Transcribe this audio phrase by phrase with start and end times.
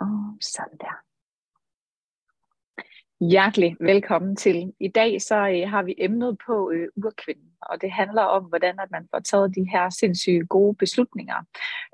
[0.00, 1.04] Og sådan der.
[3.20, 4.72] Hjertelig velkommen til.
[4.80, 8.80] I dag så øh, har vi emnet på øh, urkvinden, og det handler om, hvordan
[8.80, 11.36] at man får taget de her sindssyge gode beslutninger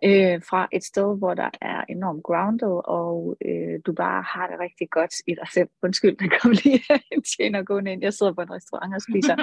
[0.04, 4.60] øh, fra et sted, hvor der er enormt grounded, og øh, du bare har det
[4.60, 5.68] rigtig godt i dig selv.
[5.82, 6.82] Undskyld, der kom lige
[7.12, 8.02] en tjener gående ind.
[8.02, 9.36] Jeg sidder på en restaurant og spiser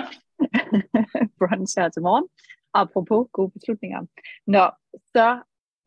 [1.39, 2.27] brunch her til morgen.
[2.73, 4.01] Apropos gode beslutninger.
[4.47, 4.69] Nå,
[5.15, 5.41] så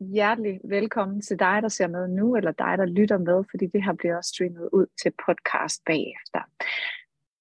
[0.09, 3.83] hjertelig velkommen til dig, der ser med nu, eller dig, der lytter med, fordi det
[3.83, 6.39] her bliver også streamet ud til podcast bagefter.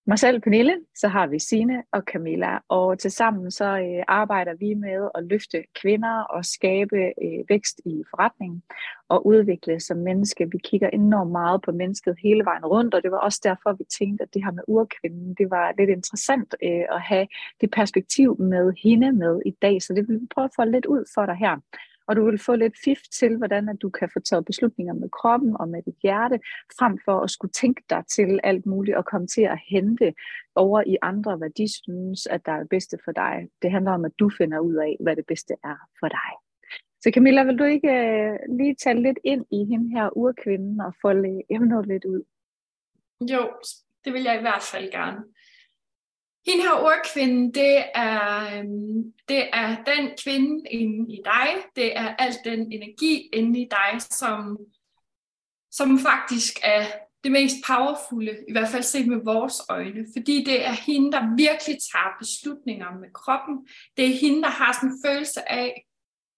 [0.06, 4.74] Mig selv, Pernille, så har vi Sine og Camilla, og tilsammen så øh, arbejder vi
[4.74, 8.62] med at løfte kvinder og skabe øh, vækst i forretningen
[9.08, 10.50] og udvikle som menneske.
[10.50, 13.84] Vi kigger enormt meget på mennesket hele vejen rundt, og det var også derfor, vi
[13.98, 17.26] tænkte, at det her med urkvinden, det var lidt interessant øh, at have
[17.60, 20.86] det perspektiv med hende med i dag, så det vil vi prøve at få lidt
[20.86, 21.56] ud for dig her
[22.10, 25.08] og du vil få lidt fif til, hvordan at du kan få taget beslutninger med
[25.08, 26.38] kroppen og med dit hjerte,
[26.78, 30.14] frem for at skulle tænke dig til alt muligt og komme til at hente
[30.54, 33.48] over i andre, hvad de synes, at der er det bedste for dig.
[33.62, 36.30] Det handler om, at du finder ud af, hvad det bedste er for dig.
[37.00, 40.94] Så Camilla, vil du ikke øh, lige tage lidt ind i hende her urkvinden og
[41.02, 42.22] folde emnet lidt ud?
[43.32, 43.42] Jo,
[44.04, 45.18] det vil jeg i hvert fald gerne.
[46.46, 52.14] Hende her ordkvinde, det er, øhm, det er den kvinde inde i dig, det er
[52.16, 54.58] al den energi inde i dig, som,
[55.70, 56.86] som faktisk er
[57.24, 61.36] det mest powerfulde, i hvert fald set med vores øjne, fordi det er hende, der
[61.36, 63.68] virkelig tager beslutninger med kroppen.
[63.96, 65.86] Det er hende, der har sådan en følelse af,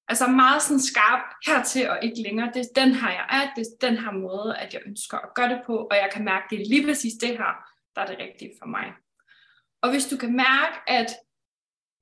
[0.08, 2.50] altså meget sådan skarp hertil og ikke længere.
[2.54, 5.34] Det er den her, jeg er, det er den her måde, at jeg ønsker at
[5.34, 7.52] gøre det på, og jeg kan mærke, det er lige præcis det her,
[7.94, 8.92] der er det rigtige for mig.
[9.82, 11.06] Og hvis du kan mærke, at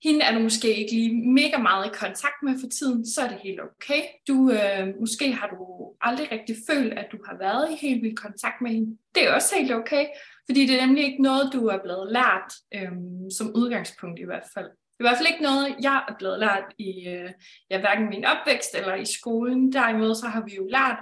[0.04, 3.28] hende er du måske ikke lige mega meget i kontakt med for tiden, så er
[3.28, 4.02] det helt okay.
[4.28, 5.56] Du, øh, måske har du
[6.00, 8.98] aldrig rigtig følt, at du har været i helt vildt kontakt med hende.
[9.14, 10.06] Det er også helt okay,
[10.46, 12.92] fordi det er nemlig ikke noget, du er blevet lært øh,
[13.36, 14.66] som udgangspunkt i hvert fald.
[14.66, 17.30] Det er i hvert fald ikke noget, jeg er blevet lært i øh,
[17.70, 19.72] ja, hverken min opvækst eller i skolen.
[19.72, 20.98] Derimod så har vi jo lært,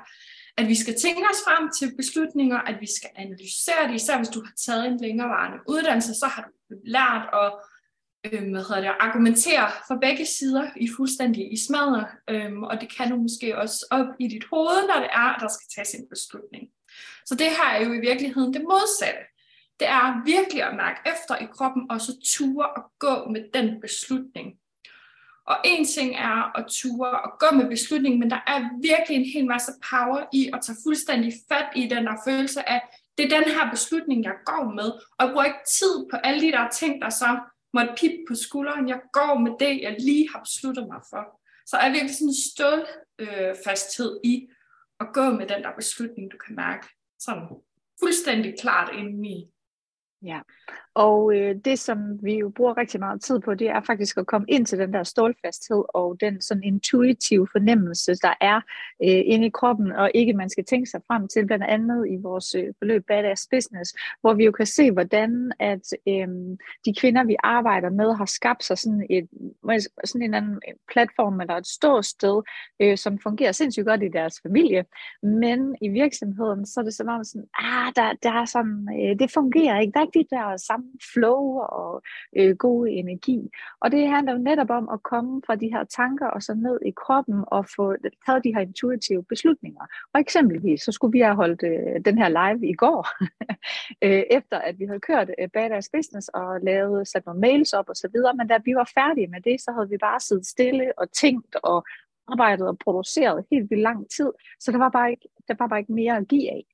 [0.58, 4.28] at vi skal tænke os frem til beslutninger, at vi skal analysere det, især hvis
[4.28, 7.50] du har taget en længerevarende uddannelse, så har du lært at
[8.26, 12.96] øhm, hvad hedder det, argumentere for begge sider i fuldstændig i smadre, øhm, og det
[12.96, 15.94] kan du måske også op i dit hoved, når det er, at der skal tages
[15.94, 16.64] en beslutning.
[17.26, 19.22] Så det her er jo i virkeligheden det modsatte.
[19.80, 23.80] Det er virkelig at mærke efter i kroppen, og så ture og gå med den
[23.80, 24.46] beslutning.
[25.48, 29.30] Og en ting er at ture og gå med beslutningen, men der er virkelig en
[29.34, 32.80] hel masse power i at tage fuldstændig fat i den der følelse af,
[33.18, 34.88] det er den her beslutning, jeg går med,
[35.18, 37.40] og jeg bruger ikke tid på alle de der ting, der så
[37.74, 38.88] måtte pippe på skulderen.
[38.88, 41.40] Jeg går med det, jeg lige har besluttet mig for.
[41.66, 44.48] Så er virkelig sådan en stålfasthed øh, i
[45.00, 46.86] at gå med den der beslutning, du kan mærke
[47.18, 47.48] sådan
[48.00, 49.50] fuldstændig klart indeni.
[50.22, 50.40] Ja,
[50.98, 54.26] og øh, det som vi jo bruger rigtig meget tid på, det er faktisk at
[54.26, 58.56] komme ind til den der stålfasthed og den sådan intuitive fornemmelse, der er
[59.04, 62.16] øh, inde i kroppen, og ikke man skal tænke sig frem til, blandt andet i
[62.22, 66.28] vores øh, forløb Badass Business, hvor vi jo kan se, hvordan at øh,
[66.84, 69.28] de kvinder, vi arbejder med, har skabt sig sådan, et,
[70.04, 72.42] sådan en anden øh, platform eller et ståsted,
[72.80, 74.84] øh, som fungerer sindssygt godt i deres familie,
[75.22, 79.18] men i virksomheden, så er det som om sådan, ah, der, der er sådan, øh,
[79.18, 82.02] det fungerer ikke, der er ikke det der samme flow og
[82.36, 83.50] øh, god energi.
[83.80, 86.78] Og det handler jo netop om at komme fra de her tanker og så ned
[86.86, 87.94] i kroppen og få
[88.26, 89.84] taget de her intuitive beslutninger.
[90.14, 93.08] Og eksempelvis, så skulle vi have holdt øh, den her live i går,
[94.04, 97.88] øh, efter at vi havde kørt øh, Badass Business og lavet, sat nogle mails op
[97.88, 98.34] og så videre.
[98.34, 101.56] Men da vi var færdige med det, så havde vi bare siddet stille og tænkt
[101.62, 101.84] og
[102.28, 104.30] arbejdet og produceret helt vildt lang tid.
[104.60, 106.64] Så der var bare ikke, der var bare ikke mere at give af.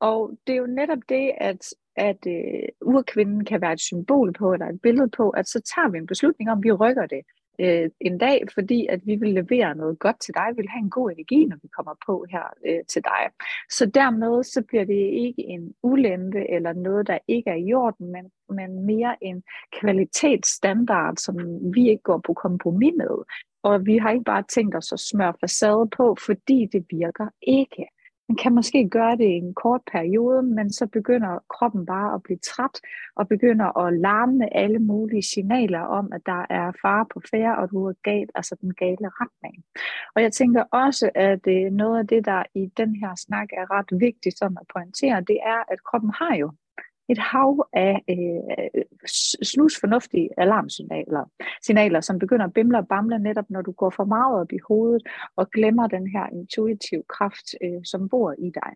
[0.00, 4.52] Og det er jo netop det, at at øh, urkvinden kan være et symbol på,
[4.52, 7.22] eller et billede på, at så tager vi en beslutning om, vi rykker det
[7.60, 10.82] øh, en dag, fordi at vi vil levere noget godt til dig, vi vil have
[10.82, 13.22] en god energi, når vi kommer på her øh, til dig.
[13.70, 18.12] Så dermed så bliver det ikke en ulempe eller noget, der ikke er i orden,
[18.12, 19.42] men, men mere en
[19.80, 21.36] kvalitetsstandard, som
[21.74, 23.16] vi ikke går på kompromis med.
[23.62, 27.86] Og vi har ikke bare tænkt os at smøre facade på, fordi det virker ikke.
[28.28, 32.22] Man kan måske gøre det i en kort periode, men så begynder kroppen bare at
[32.22, 32.80] blive træt
[33.16, 37.58] og begynder at larme med alle mulige signaler om, at der er fare på færre,
[37.58, 39.64] og du er galt, altså den gale retning.
[40.14, 43.70] Og jeg tænker også, at øh, noget af det, der i den her snak er
[43.70, 46.52] ret vigtigt som at pointere, det er, at kroppen har jo
[47.08, 48.84] et hav af øh,
[49.42, 51.30] snusfornuftige alarmsignaler,
[51.62, 54.58] signaler, som begynder at bimle og bamle netop, når du går for meget op i
[54.68, 55.02] hovedet
[55.36, 58.72] og glemmer den her intuitive kraft, øh, som bor i dig.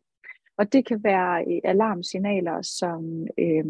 [0.62, 3.64] Og det kan være øh, alarmsignaler som øh,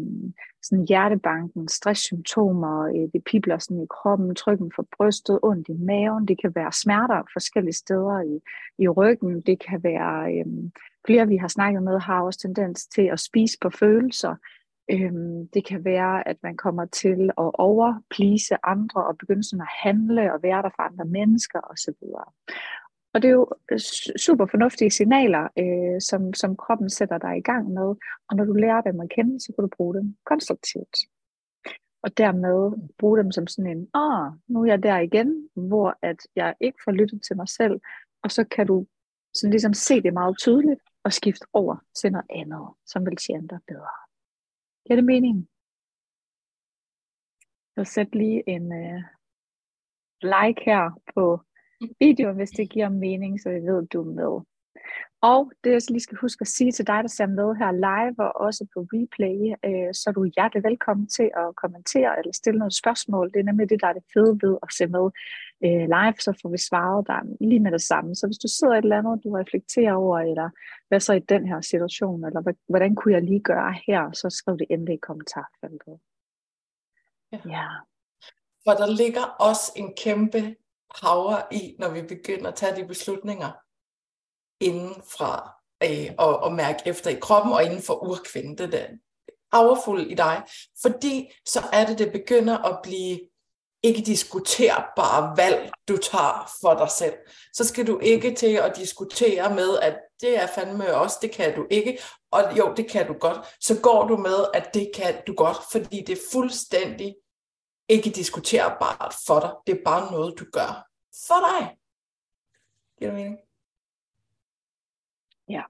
[0.63, 6.27] sådan hjertebanken, stresssymptomer, øh, det pibler sådan i kroppen, trykken for brystet, ondt i maven.
[6.27, 8.35] Det kan være smerter forskellige steder i,
[8.83, 9.41] i ryggen.
[9.41, 10.45] Det kan være, øh,
[11.05, 14.35] flere vi har snakket med, har også tendens til at spise på følelser.
[14.91, 19.75] Øhm, det kan være, at man kommer til at overplise andre og begynde sådan at
[19.83, 22.01] handle og være der for andre mennesker osv.
[23.13, 23.79] Og det er jo øh,
[24.25, 27.89] super fornuftige signaler, øh, som, som kroppen sætter dig i gang med.
[28.27, 30.95] Og når du lærer dem at kende, så kan du bruge dem konstruktivt.
[32.03, 36.19] Og dermed bruge dem som sådan en, ah, nu er jeg der igen, hvor at
[36.35, 37.81] jeg ikke får lyttet til mig selv.
[38.23, 38.87] Og så kan du
[39.33, 43.47] sådan ligesom se det meget tydeligt og skifte over til noget andet, som vil tjene
[43.47, 43.95] dig bedre.
[44.85, 45.49] Giver det mening?
[47.75, 49.01] Så sæt lige en øh,
[50.21, 51.41] like her på
[51.99, 54.41] video, hvis det giver mening, så vi ved, du er med.
[55.31, 58.15] Og det jeg lige skal huske at sige til dig, der ser med her live
[58.27, 59.37] og også på replay,
[59.67, 63.31] øh, så er du hjertelig velkommen til at kommentere eller stille noget spørgsmål.
[63.33, 65.05] Det er nemlig det, der er det fede ved at se med
[65.65, 68.15] øh, live, så får vi svaret dig lige med det samme.
[68.15, 70.49] Så hvis du sidder et eller andet, du reflekterer over, eller
[70.87, 74.57] hvad så i den her situation, eller hvordan kunne jeg lige gøre her, så skriv
[74.57, 75.95] det endelig i kommentarfeltet.
[77.31, 77.39] Ja.
[77.55, 77.67] ja.
[78.65, 80.55] For der ligger også en kæmpe
[81.01, 83.51] power i, når vi begynder at tage de beslutninger
[84.59, 85.53] indenfra
[85.83, 88.57] øh, og, og mærke efter i kroppen og inden for urkvinden.
[88.57, 88.87] Det er
[89.51, 90.43] powerful i dig.
[90.81, 93.19] Fordi så er det, det begynder at blive
[93.83, 97.13] ikke diskuterbare valg, du tager for dig selv.
[97.53, 101.55] Så skal du ikke til at diskutere med, at det er fandme også, det kan
[101.55, 101.99] du ikke,
[102.31, 103.37] og jo, det kan du godt.
[103.61, 107.15] Så går du med, at det kan du godt, fordi det er fuldstændig
[107.89, 109.51] ikke diskuterbart for dig.
[109.67, 110.87] Det er bare noget, du gør
[111.27, 111.77] for dig.
[112.99, 113.37] Giver det mening?
[115.49, 115.63] Ja.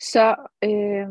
[0.00, 0.34] Så
[0.64, 1.08] øh,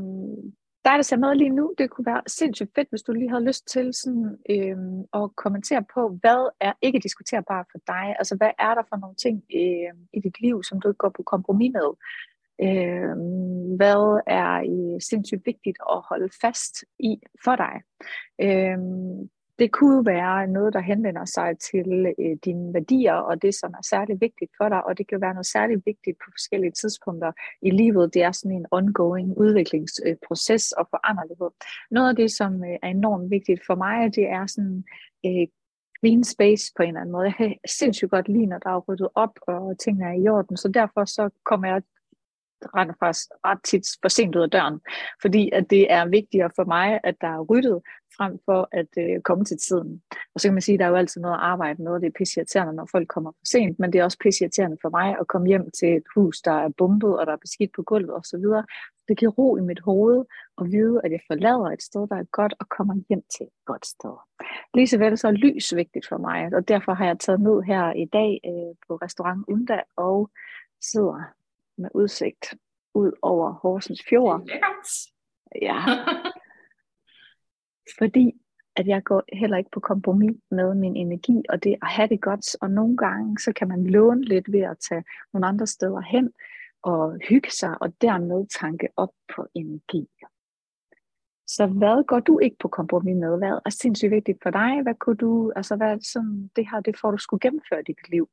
[0.92, 3.46] er der ser med lige nu, det kunne være sindssygt fedt, hvis du lige havde
[3.46, 4.78] lyst til sådan, øh,
[5.14, 8.16] at kommentere på, hvad er ikke diskuterbart for dig?
[8.20, 11.14] Altså, hvad er der for nogle ting øh, i dit liv, som du ikke går
[11.16, 11.90] på kompromis med?
[12.66, 13.16] Øh,
[13.76, 17.76] hvad er øh, sindssygt vigtigt at holde fast i for dig?
[18.42, 18.78] Øh,
[19.60, 23.86] det kunne være noget, der henvender sig til øh, dine værdier og det, som er
[23.90, 27.32] særlig vigtigt for dig, og det kan være noget særligt vigtigt på forskellige tidspunkter
[27.62, 28.14] i livet.
[28.14, 31.52] Det er sådan en ongoing udviklingsproces og foranderlighed.
[31.92, 34.84] Noget af det, som øh, er enormt vigtigt for mig, det er sådan
[35.26, 35.48] øh,
[36.00, 37.26] clean space på en eller anden måde.
[37.26, 40.58] Jeg kan sindssygt godt lide, når der er ryddet op, og tingene er i orden,
[40.58, 41.82] så derfor så kommer jeg
[42.76, 44.80] render faktisk ret tit for sent ud af døren,
[45.22, 47.82] fordi at det er vigtigere for mig, at der er ryddet,
[48.18, 50.02] frem for at øh, komme til tiden.
[50.34, 52.02] Og så kan man sige, at der er jo altid noget at arbejde med, og
[52.02, 55.18] det er pisseirriterende, når folk kommer for sent, men det er også pisseirriterende for mig
[55.20, 58.16] at komme hjem til et hus, der er bumpet, og der er beskidt på gulvet
[58.16, 58.46] osv.
[59.08, 60.26] Det giver ro i mit hoved
[60.62, 63.66] at vide, at jeg forlader et sted, der er godt, og kommer hjem til et
[63.66, 64.16] godt sted.
[64.74, 67.62] Lige så vel så er lys vigtigt for mig, og derfor har jeg taget ned
[67.62, 70.30] her i dag øh, på restaurant Unda og
[70.82, 71.35] sidder
[71.78, 72.56] med udsigt
[72.94, 74.48] ud over Horsens Fjord.
[75.62, 75.80] Ja.
[78.00, 78.34] Fordi
[78.76, 82.22] at jeg går heller ikke på kompromis med min energi og det at have det
[82.22, 82.56] godt.
[82.62, 86.32] Og nogle gange, så kan man låne lidt ved at tage nogle andre steder hen
[86.82, 90.08] og hygge sig og dermed tanke op på energi.
[91.48, 93.38] Så hvad går du ikke på kompromis med?
[93.38, 94.82] Hvad er sindssygt vigtigt for dig?
[94.82, 98.10] Hvad kunne du, altså hvad sådan, det her, det får du skulle gennemføre i dit
[98.10, 98.30] liv.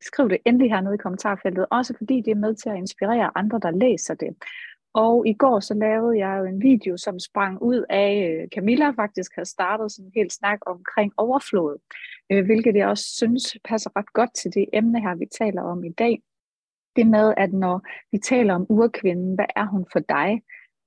[0.00, 3.58] Skriv det endelig hernede i kommentarfeltet, også fordi det er med til at inspirere andre,
[3.62, 4.36] der læser det.
[4.94, 8.90] Og i går så lavede jeg jo en video, som sprang ud af, øh, Camilla
[8.90, 11.78] faktisk har startet sådan en helt snak omkring overflod,
[12.30, 15.84] øh, hvilket jeg også synes passer ret godt til det emne her, vi taler om
[15.84, 16.22] i dag.
[16.96, 20.42] Det med, at når vi taler om urkvinden, hvad er hun for dig?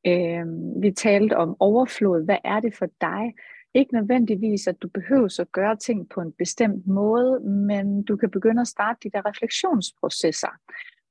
[0.07, 0.45] Øh,
[0.81, 3.33] vi talte om overflod, hvad er det for dig?
[3.73, 8.31] Ikke nødvendigvis, at du behøver at gøre ting på en bestemt måde, men du kan
[8.31, 10.53] begynde at starte de der refleksionsprocesser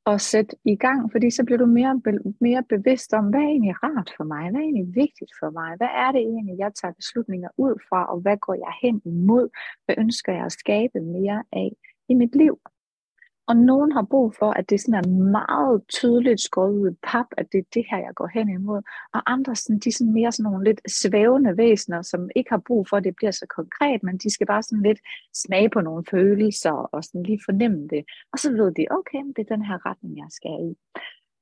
[0.04, 1.94] og sætte i gang, fordi så bliver du mere,
[2.40, 5.70] mere bevidst om, hvad er egentlig rart for mig, hvad er egentlig vigtigt for mig,
[5.76, 9.48] hvad er det egentlig, jeg tager beslutninger ud fra, og hvad går jeg hen imod,
[9.84, 11.70] hvad ønsker jeg at skabe mere af
[12.08, 12.54] i mit liv.
[13.48, 17.26] Og nogen har brug for, at det sådan er meget tydeligt skåret ud i pap,
[17.36, 18.82] at det er det her, jeg går hen imod.
[19.14, 22.62] Og andre, sådan, de er sådan mere sådan nogle lidt svævende væsener, som ikke har
[22.66, 25.00] brug for, at det bliver så konkret, men de skal bare sådan lidt
[25.34, 28.02] smage på nogle følelser og sådan lige fornemme det.
[28.32, 30.72] Og så ved de, okay, det er den her retning, jeg skal i.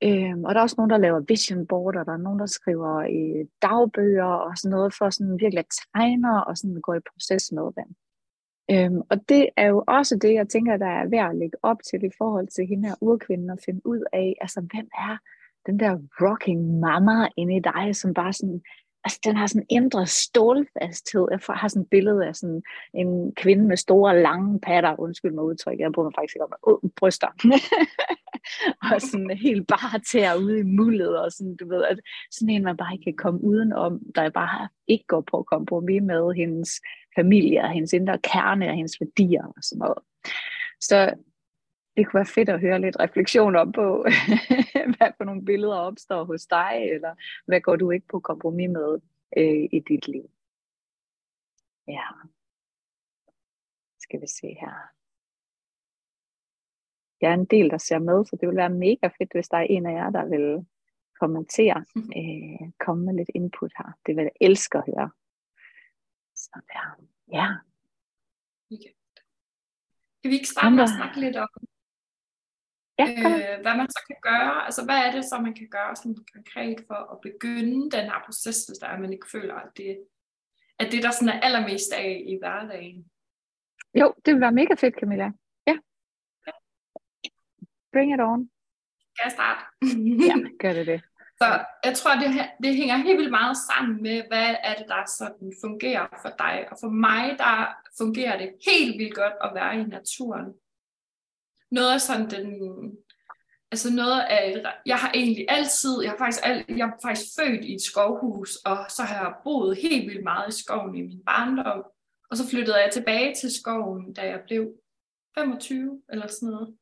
[0.08, 2.46] Øhm, og der er også nogen, der laver vision board, og der er nogen, der
[2.46, 7.06] skriver øh, dagbøger og sådan noget, for sådan virkelig at tegne og sådan gå i
[7.10, 7.88] proces med dem.
[8.70, 11.76] Øhm, og det er jo også det, jeg tænker, der er værd at lægge op
[11.82, 15.16] til i forhold til hende her urkvinden og finde ud af, altså hvem er
[15.66, 18.62] den der rocking mama inde i dig, som bare sådan
[19.06, 21.26] altså den har sådan indre stålfasthed.
[21.30, 22.62] Jeg har sådan et billede af sådan
[22.94, 26.52] en kvinde med store, lange patter, undskyld mig udtryk, jeg bruger mig faktisk ikke om,
[26.62, 27.30] oh, bryster.
[28.86, 31.98] og sådan helt bare tæer ude i muldet, og sådan, du ved, at
[32.30, 36.34] sådan en, man bare ikke kan komme udenom, der bare ikke går på kompromis med
[36.34, 36.70] hendes
[37.16, 39.98] familie, og hendes indre kerne, og hendes værdier og sådan noget.
[40.80, 41.14] Så
[41.96, 44.02] det kunne være fedt at høre lidt refleksion op på,
[44.96, 47.14] hvad for nogle billeder opstår hos dig, eller
[47.46, 49.00] hvad går du ikke på kompromis med
[49.36, 50.30] øh, i dit liv.
[51.88, 52.06] Ja.
[53.98, 54.74] Skal vi se her.
[57.20, 59.56] Jeg er en del, der ser med, så det vil være mega fedt, hvis der
[59.56, 60.66] er en af jer, der vil
[61.20, 61.84] kommentere,
[62.20, 63.98] øh, komme med lidt input her.
[64.06, 65.10] Det vil jeg elske at høre.
[66.34, 67.06] Så der.
[67.32, 67.48] Ja.
[68.72, 68.92] Okay.
[70.22, 71.48] Kan vi ikke starte med at snakke lidt om,
[72.98, 74.64] Ja, øh, hvad man så kan gøre.
[74.64, 78.20] Altså, hvad er det så, man kan gøre sådan konkret for at begynde den her
[78.24, 79.98] proces, hvis der er, at man ikke føler, at det,
[80.78, 83.10] at det der sådan er allermest af i hverdagen?
[84.00, 85.30] Jo, det vil være mega fedt, Camilla.
[85.66, 85.76] Ja.
[86.46, 86.52] ja.
[87.92, 88.50] Bring it on.
[89.16, 89.60] Kan jeg starte?
[90.28, 91.00] ja, gør det det.
[91.40, 92.28] Så jeg tror, det,
[92.62, 96.66] det hænger helt vildt meget sammen med, hvad er det, der sådan fungerer for dig.
[96.70, 100.54] Og for mig, der fungerer det helt vildt godt at være i naturen
[101.70, 102.46] noget af sådan den,
[103.70, 107.64] altså noget af, jeg har egentlig altid, jeg har faktisk, al, jeg er faktisk født
[107.64, 111.22] i et skovhus, og så har jeg boet helt vildt meget i skoven i min
[111.26, 111.84] barndom,
[112.30, 114.72] og så flyttede jeg tilbage til skoven, da jeg blev
[115.38, 116.76] 25 eller sådan noget.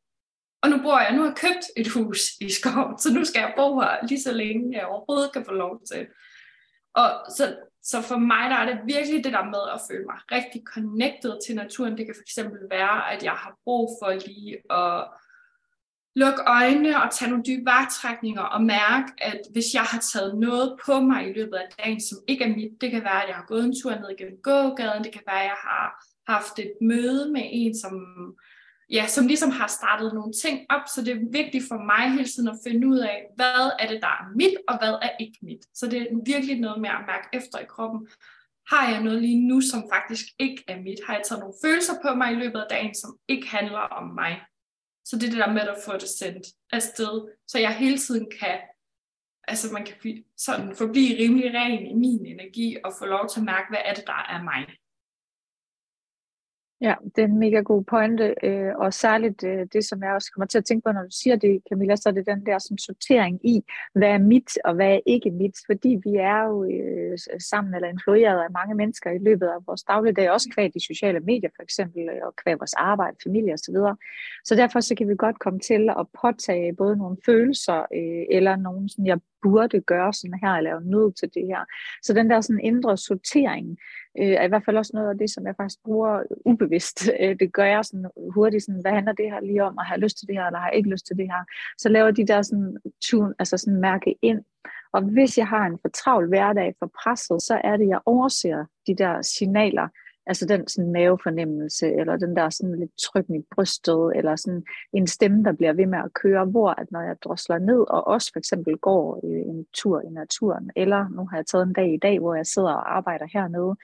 [0.63, 3.41] Og nu bor jeg, nu har jeg købt et hus i skoven, så nu skal
[3.41, 6.07] jeg bo her lige så længe jeg overhovedet kan få lov til.
[6.95, 10.19] Og så så for mig der er det virkelig det der med at føle mig
[10.33, 11.99] rigtig connected til naturen.
[11.99, 12.39] Det kan fx
[12.71, 15.09] være, at jeg har brug for lige at
[16.17, 20.79] lukke øjnene og tage nogle dybe vejrtrækninger og mærke, at hvis jeg har taget noget
[20.87, 23.37] på mig i løbet af dagen, som ikke er mit, det kan være, at jeg
[23.37, 26.73] har gået en tur ned gennem gågaden, det kan være, at jeg har haft et
[26.81, 27.95] møde med en, som
[28.91, 32.29] ja, som ligesom har startet nogle ting op, så det er vigtigt for mig hele
[32.29, 35.39] tiden at finde ud af, hvad er det, der er mit, og hvad er ikke
[35.43, 35.63] mit.
[35.75, 38.09] Så det er virkelig noget med at mærke efter i kroppen.
[38.73, 41.01] Har jeg noget lige nu, som faktisk ikke er mit?
[41.07, 44.15] Har jeg taget nogle følelser på mig i løbet af dagen, som ikke handler om
[44.15, 44.41] mig?
[45.05, 47.15] Så det er det der med at få det sendt afsted,
[47.49, 48.59] så jeg hele tiden kan,
[49.49, 53.45] altså man kan sådan forblive rimelig ren i min energi, og få lov til at
[53.45, 54.63] mærke, hvad er det, der er mig.
[56.85, 60.31] Ja, det er en mega god pointe, øh, og særligt øh, det, som jeg også
[60.33, 62.59] kommer til at tænke på, når du siger det, Camilla, så er det den der
[62.59, 63.63] sådan, sortering i,
[63.95, 67.19] hvad er mit og hvad er ikke mit, fordi vi er jo øh,
[67.51, 71.21] sammen eller influeret af mange mennesker i løbet af vores dagligdag, også kvæg de sociale
[71.21, 73.75] medier for eksempel, øh, og kvæg vores arbejde, familie osv.
[73.75, 73.95] Så,
[74.45, 78.57] så derfor så kan vi godt komme til at påtage både nogle følelser, øh, eller
[78.57, 81.63] nogle sådan, jeg burde gøre sådan her, eller er nødt til det her.
[82.03, 83.79] Så den der sådan indre sortering,
[84.21, 86.99] øh, er i hvert fald også noget af det, som jeg faktisk bruger ubevidst.
[87.21, 89.95] Øh, det gør jeg sådan hurtigt, sådan, hvad handler det her lige om, og har
[89.95, 91.45] jeg lyst til det her, eller har jeg ikke lyst til det her.
[91.79, 94.41] Så laver de der sådan, tune, altså sådan mærke ind.
[94.93, 98.65] Og hvis jeg har en for travl hverdag for presset, så er det, jeg overser
[98.87, 99.89] de der signaler,
[100.27, 105.07] Altså den sådan mavefornemmelse, eller den der sådan lidt tryk i brystet, eller sådan en
[105.07, 108.31] stemme, der bliver ved med at køre, hvor at når jeg drosler ned, og også
[108.33, 111.95] for eksempel går øh, en tur i naturen, eller nu har jeg taget en dag
[111.95, 113.77] i dag, hvor jeg sidder og arbejder hernede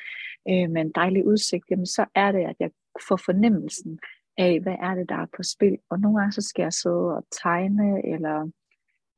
[0.48, 2.70] øh, med en dejlig udsigt, jamen så er det, at jeg
[3.08, 3.98] får fornemmelsen
[4.38, 5.78] af, hvad er det, der er på spil.
[5.90, 8.50] Og nogle gange så skal jeg sidde og tegne, eller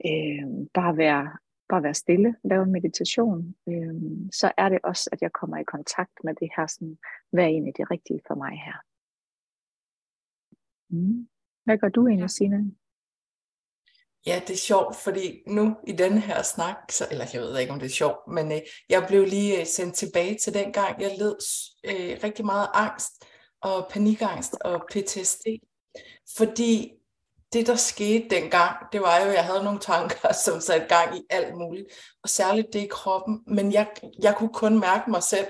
[0.07, 1.31] øh, bare være
[1.73, 3.39] bare være stille, lave en meditation,
[3.69, 3.95] øh,
[4.41, 6.99] så er det også, at jeg kommer i kontakt med det her, sådan,
[7.33, 8.79] hvad er egentlig det rigtige for mig her.
[10.95, 11.29] Mm.
[11.65, 12.59] Hvad gør du egentlig, Signe?
[14.27, 17.73] Ja, det er sjovt, fordi nu i den her snak, så, eller jeg ved ikke,
[17.73, 21.01] om det er sjovt, men øh, jeg blev lige øh, sendt tilbage til den gang,
[21.03, 21.37] jeg led
[21.91, 23.13] øh, rigtig meget angst
[23.61, 25.47] og panikangst og PTSD.
[26.37, 27.02] Fordi
[27.53, 31.17] det, der skete dengang, det var jo, at jeg havde nogle tanker, som satte gang
[31.19, 31.87] i alt muligt,
[32.23, 33.87] og særligt det i kroppen, men jeg,
[34.23, 35.47] jeg kunne kun mærke mig selv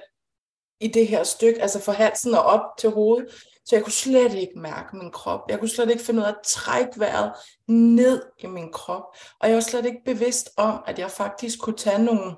[0.80, 4.34] i det her stykke, altså fra halsen og op til hovedet, så jeg kunne slet
[4.34, 5.40] ikke mærke min krop.
[5.48, 7.32] Jeg kunne slet ikke finde ud af at trække vejret
[7.68, 9.02] ned i min krop,
[9.40, 12.36] og jeg var slet ikke bevidst om, at jeg faktisk kunne tage nogle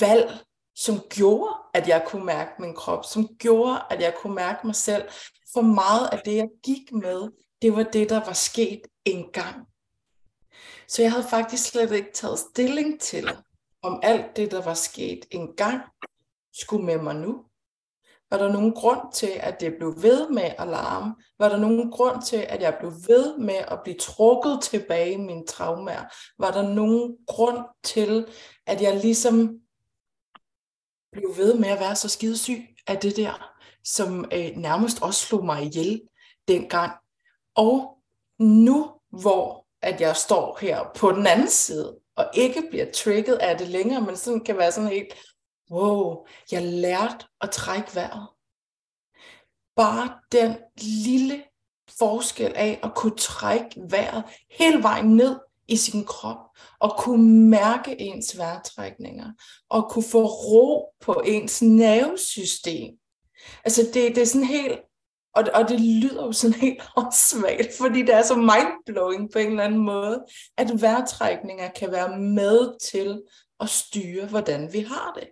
[0.00, 0.30] valg,
[0.74, 4.74] som gjorde, at jeg kunne mærke min krop, som gjorde, at jeg kunne mærke mig
[4.74, 5.08] selv.
[5.52, 7.28] For meget af det, jeg gik med,
[7.62, 9.66] det var det, der var sket engang.
[10.88, 13.28] Så jeg havde faktisk slet ikke taget stilling til,
[13.82, 15.82] om alt det, der var sket engang,
[16.52, 17.44] skulle med mig nu.
[18.30, 21.14] Var der nogen grund til, at det blev ved med at larme?
[21.38, 25.16] Var der nogen grund til, at jeg blev ved med at blive trukket tilbage i
[25.16, 26.14] mine traumer?
[26.38, 28.26] Var der nogen grund til,
[28.66, 29.60] at jeg ligesom
[31.12, 33.52] blev ved med at være så skidesyg af det der,
[33.84, 36.00] som øh, nærmest også slog mig ihjel
[36.48, 36.92] dengang?
[37.58, 37.98] Og
[38.38, 43.58] nu, hvor at jeg står her på den anden side, og ikke bliver trigget af
[43.58, 45.14] det længere, men sådan kan være sådan helt,
[45.70, 48.28] wow, jeg lærte at trække vejret.
[49.76, 50.56] Bare den
[51.04, 51.44] lille
[51.98, 55.38] forskel af at kunne trække vejret hele vejen ned
[55.68, 56.38] i sin krop,
[56.80, 59.32] og kunne mærke ens vejrtrækninger,
[59.68, 62.94] og kunne få ro på ens nervesystem.
[63.64, 64.80] Altså det, det er sådan helt
[65.38, 69.50] og, og det lyder jo sådan helt åndssvagt, fordi det er så mindblowing på en
[69.50, 70.24] eller anden måde,
[70.56, 73.22] at vejrtrækninger kan være med til
[73.60, 75.28] at styre, hvordan vi har det.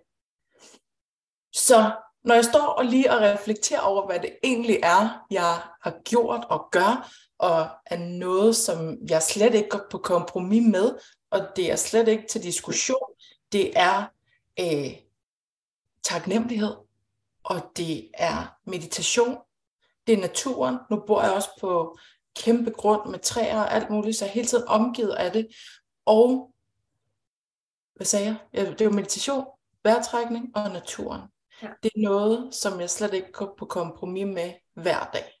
[1.53, 1.91] Så
[2.23, 6.45] når jeg står og lige og reflekterer over, hvad det egentlig er, jeg har gjort
[6.49, 10.95] og gør, og er noget, som jeg slet ikke går på kompromis med,
[11.31, 13.07] og det er slet ikke til diskussion,
[13.51, 14.05] det er
[14.59, 14.91] øh,
[16.03, 16.75] taknemmelighed,
[17.43, 19.37] og det er meditation,
[20.07, 20.77] det er naturen.
[20.91, 21.97] Nu bor jeg også på
[22.35, 25.47] kæmpe grund med træer og alt muligt, så jeg er hele tiden omgivet af det.
[26.05, 26.53] Og,
[27.95, 28.69] hvad sagde jeg?
[28.69, 29.45] Det er jo meditation,
[29.83, 31.21] vejrtrækning og naturen.
[31.63, 31.67] Ja.
[31.83, 35.33] Det er noget, som jeg slet ikke går på kompromis med hver dag.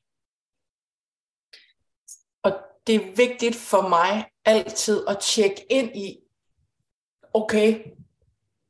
[2.43, 2.51] Og
[2.87, 6.19] det er vigtigt for mig altid at tjekke ind i,
[7.33, 7.83] okay,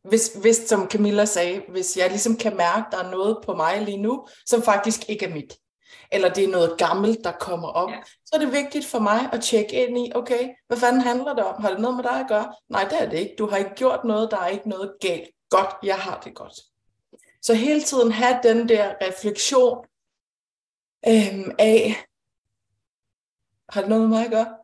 [0.03, 3.55] hvis, hvis som Camilla sagde, hvis jeg ligesom kan mærke, at der er noget på
[3.55, 5.57] mig lige nu, som faktisk ikke er mit
[6.11, 8.01] eller det er noget gammelt, der kommer op, ja.
[8.25, 11.43] så er det vigtigt for mig at tjekke ind i, okay, hvad fanden handler det
[11.43, 11.61] om?
[11.61, 12.53] Har det noget med dig at gøre?
[12.69, 13.35] Nej, det er det ikke.
[13.39, 15.29] Du har ikke gjort noget, der er ikke noget galt.
[15.49, 16.53] Godt, jeg har det godt.
[17.41, 19.85] Så hele tiden have den der refleksion
[21.07, 21.95] øhm, af,
[23.69, 24.57] har det noget med mig at gøre?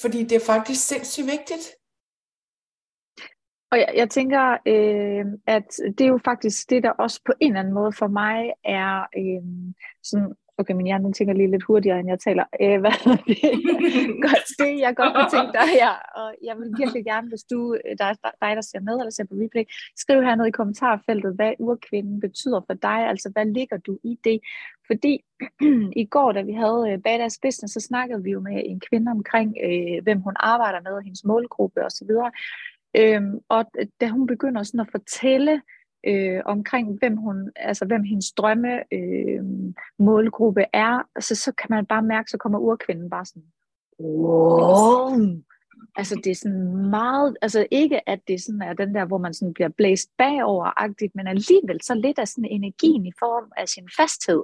[0.00, 1.76] Fordi det er faktisk sindssygt vigtigt.
[3.70, 7.50] Og jeg, jeg tænker, øh, at det er jo faktisk det, der også på en
[7.50, 12.00] eller anden måde for mig er øh, sådan Okay, min hjerne tænker lige lidt hurtigere,
[12.00, 12.44] end jeg taler.
[12.60, 13.38] Æh, hvad er det?
[14.26, 15.92] godt, det jeg godt kunne tænke dig her.
[16.20, 18.14] Og jeg vil virkelig gerne, hvis du, der er
[18.44, 19.64] dig, der ser med eller ser på replay,
[19.96, 22.98] skriv hernede i kommentarfeltet, hvad urkvinden betyder for dig.
[23.12, 24.40] Altså, hvad ligger du i det?
[24.86, 25.24] Fordi
[26.02, 29.10] i går, da vi havde øh, Badass Business, så snakkede vi jo med en kvinde
[29.10, 32.10] omkring, øh, hvem hun arbejder med, hendes målgruppe osv.
[32.98, 33.64] Øhm, og
[34.00, 35.62] da hun begynder sådan at fortælle
[36.06, 39.44] øh, omkring, hvem hun, altså hvem hendes drømme øh,
[39.98, 43.42] målgruppe er, altså, så kan man bare mærke, så kommer urkvinden bare sådan,
[44.00, 45.10] wow.
[45.96, 49.34] Altså det er sådan meget, altså ikke at det sådan er den der, hvor man
[49.34, 53.88] sådan bliver blæst bagover-agtigt, men alligevel så lidt af sådan energien i form af sin
[53.96, 54.42] fasthed.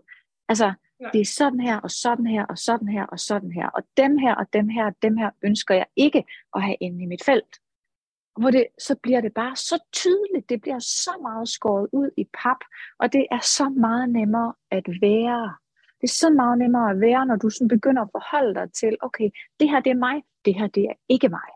[0.49, 1.09] Altså ja.
[1.13, 4.19] det er sådan her, og sådan her, og sådan her, og sådan her, og dem
[4.19, 6.25] her, og dem her, dem her ønsker jeg ikke
[6.57, 7.57] at have inde i mit felt
[8.41, 12.25] hvor det, så bliver det bare så tydeligt, det bliver så meget skåret ud i
[12.43, 12.61] pap,
[12.99, 15.55] og det er så meget nemmere at være.
[16.01, 18.97] Det er så meget nemmere at være, når du sådan begynder at forholde dig til,
[19.01, 21.51] okay, det her det er mig, det her det er ikke mig.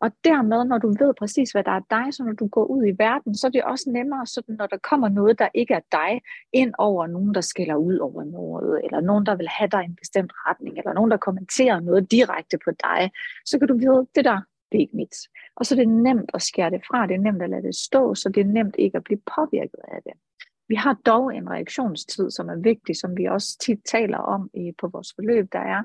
[0.00, 2.86] Og dermed, når du ved præcis, hvad der er dig, så når du går ud
[2.86, 5.84] i verden, så er det også nemmere, sådan, når der kommer noget, der ikke er
[5.92, 6.20] dig,
[6.52, 9.84] ind over nogen, der skælder ud over noget, eller nogen, der vil have dig i
[9.84, 13.10] en bestemt retning, eller nogen, der kommenterer noget direkte på dig,
[13.44, 14.40] så kan du vide, det der,
[14.72, 15.16] det er ikke mit.
[15.56, 17.74] Og så er det nemt at skære det fra, det er nemt at lade det
[17.74, 20.12] stå, så det er nemt ikke at blive påvirket af det.
[20.68, 24.72] Vi har dog en reaktionstid, som er vigtig, som vi også tit taler om i,
[24.78, 25.82] på vores forløb, der er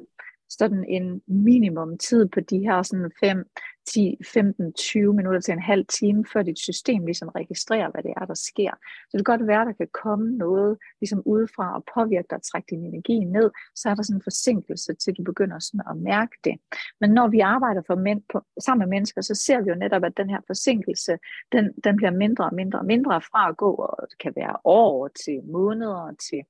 [0.50, 3.46] sådan en minimum tid på de her sådan 5,
[3.88, 8.14] 10, 15, 20 minutter til en halv time, før dit system ligesom registrerer, hvad det
[8.18, 8.72] er, der sker.
[9.10, 12.38] Så det kan godt være, at der kan komme noget ligesom udefra og påvirke dig
[12.38, 15.60] og trække din energi ned, så er der sådan en forsinkelse til, at du begynder
[15.60, 16.56] sådan at mærke det.
[17.02, 20.04] Men når vi arbejder for mænd på, sammen med mennesker, så ser vi jo netop,
[20.04, 21.18] at den her forsinkelse,
[21.52, 24.56] den, den bliver mindre og mindre og mindre fra at gå, og det kan være
[24.64, 26.42] år til måneder til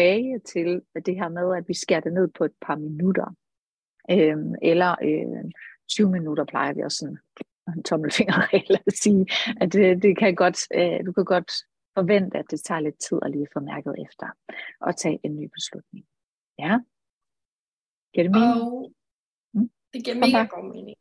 [0.00, 3.28] dage til det her med, at vi skærer det ned på et par minutter.
[4.10, 5.44] Øhm, eller øh,
[5.88, 7.18] 20 minutter plejer vi også sådan
[7.76, 9.26] en tommelfingerregel at sige,
[9.60, 11.52] at det, det kan godt, øh, du kan godt
[11.98, 14.26] forvente, at det tager lidt tid at lige få mærket efter
[14.80, 16.04] og tage en ny beslutning.
[16.58, 16.72] Ja?
[18.12, 18.62] Giver det mening?
[18.62, 18.92] Og
[19.54, 19.70] mm?
[19.92, 20.96] det giver mega god mening.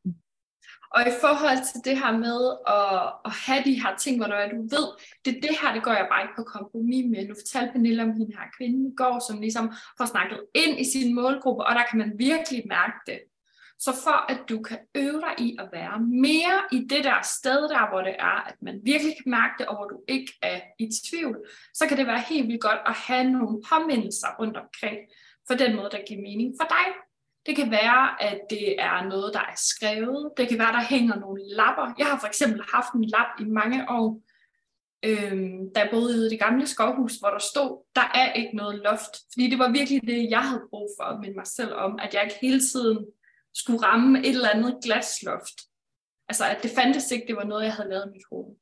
[0.90, 2.40] Og i forhold til det her med
[2.78, 4.88] at, at have de her ting, hvor du ved,
[5.26, 7.28] det er det her, det går jeg bare ikke på kompromis med.
[7.28, 10.86] Nu fortalte Pernille om hende her kvinde i går, som ligesom får snakket ind i
[10.92, 13.20] sin målgruppe, og der kan man virkelig mærke det.
[13.80, 17.62] Så for at du kan øve dig i at være mere i det der sted,
[17.70, 20.60] der hvor det er, at man virkelig kan mærke det, og hvor du ikke er
[20.80, 21.38] i tvivl,
[21.74, 24.98] så kan det være helt vildt godt at have nogle påmindelser rundt omkring,
[25.48, 27.05] for den måde, der giver mening for dig.
[27.46, 30.32] Det kan være, at det er noget, der er skrevet.
[30.38, 31.94] Det kan være, der hænger nogle lapper.
[31.98, 34.22] Jeg har for eksempel haft en lap i mange år,
[35.06, 38.76] øhm, da jeg boede i det gamle skovhus, hvor der stod, der er ikke noget
[38.84, 39.14] loft.
[39.34, 42.14] Fordi det var virkelig det, jeg havde brug for at minde mig selv om, at
[42.14, 43.06] jeg ikke hele tiden
[43.54, 45.58] skulle ramme et eller andet glasloft.
[46.30, 48.56] Altså, at det fandtes ikke, det var noget, jeg havde lavet i mit hoved.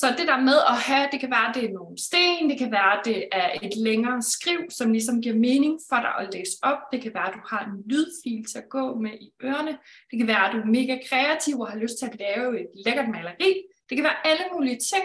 [0.00, 2.70] Så det der med at have, det kan være, det er nogle sten, det kan
[2.70, 6.80] være, det er et længere skriv, som ligesom giver mening for dig at læse op.
[6.92, 9.78] Det kan være, at du har en lydfil til at gå med i ørerne.
[10.10, 12.70] Det kan være, at du er mega kreativ og har lyst til at lave et
[12.84, 13.52] lækkert maleri.
[13.88, 15.04] Det kan være alle mulige ting,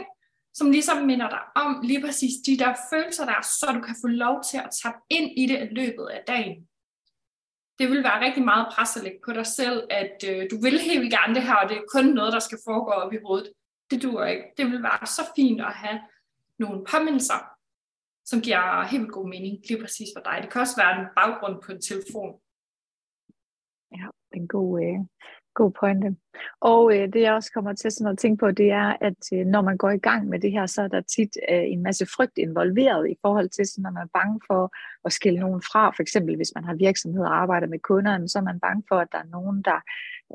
[0.54, 4.08] som ligesom minder dig om lige præcis de der følelser der, så du kan få
[4.08, 6.56] lov til at tage ind i det i løbet af dagen.
[7.80, 10.80] Det vil være rigtig meget pres at lægge på dig selv, at øh, du vil
[10.80, 13.51] helt gerne det her, og det er kun noget, der skal foregå op i hovedet
[13.91, 14.45] det duer ikke.
[14.58, 15.99] Det vil være så fint at have
[16.60, 17.39] nogle påmindelser,
[18.25, 20.39] som giver helt god mening lige præcis for dig.
[20.41, 22.32] Det kan også være en baggrund på en telefon.
[23.97, 24.99] Ja, en god, øh,
[25.54, 26.15] god pointe.
[26.62, 29.45] Og øh, det jeg også kommer til sådan at tænke på, det er, at øh,
[29.45, 32.06] når man går i gang med det her, så er der tit øh, en masse
[32.06, 34.71] frygt involveret i forhold til, sådan, når man er bange for
[35.06, 35.89] at skille nogen fra.
[35.89, 38.95] For eksempel hvis man har virksomhed og arbejder med kunder, så er man bange for,
[38.99, 39.80] at der er nogen, der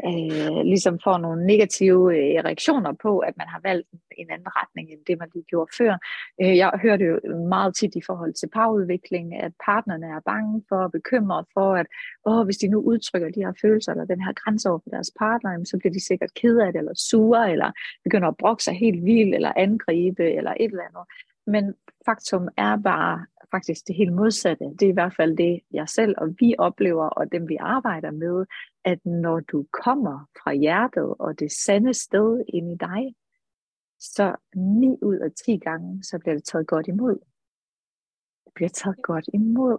[0.09, 4.93] øh, ligesom får nogle negative øh, reaktioner på, at man har valgt en anden retning
[4.93, 5.93] end det, man lige gjorde før.
[6.43, 10.63] Øh, jeg hører det jo meget tit i forhold til parudvikling, at partnerne er bange
[10.69, 11.87] for og bekymret for, at
[12.27, 15.11] åh, hvis de nu udtrykker de her følelser eller den her grænse over for deres
[15.19, 17.71] partner, så bliver de sikkert ked af det, eller sure, eller
[18.05, 21.07] begynder at brokke sig helt vildt, eller angribe, eller et eller andet.
[21.47, 21.75] Men
[22.07, 24.65] faktum er bare faktisk det helt modsatte.
[24.65, 28.11] Det er i hvert fald det, jeg selv og vi oplever, og dem vi arbejder
[28.11, 28.47] med,
[28.85, 33.15] at når du kommer fra hjertet og det sande sted ind i dig,
[33.99, 37.19] så 9 ud af 10 gange, så bliver det taget godt imod.
[38.45, 39.79] Det bliver taget godt imod.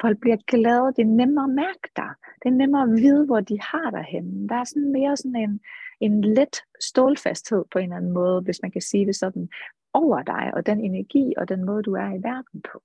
[0.00, 2.10] Folk bliver glade, det er nemmere at mærke dig.
[2.42, 4.48] Det er nemmere at vide, hvor de har dig henne.
[4.48, 5.60] Der er sådan mere sådan en,
[6.00, 9.48] en let stålfasthed på en eller anden måde, hvis man kan sige det sådan,
[9.92, 12.82] over dig, og den energi og den måde, du er i verden på.